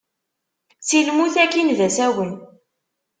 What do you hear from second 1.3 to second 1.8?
akin d